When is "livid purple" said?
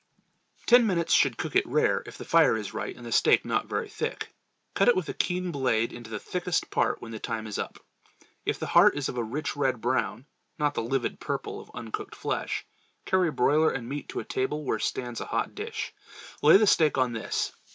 10.81-11.59